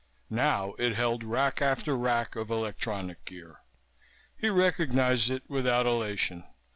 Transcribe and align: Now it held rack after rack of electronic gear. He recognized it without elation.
Now 0.31 0.73
it 0.79 0.95
held 0.95 1.23
rack 1.23 1.61
after 1.61 1.95
rack 1.95 2.35
of 2.35 2.49
electronic 2.49 3.23
gear. 3.23 3.57
He 4.35 4.49
recognized 4.49 5.29
it 5.29 5.43
without 5.47 5.85
elation. 5.85 6.43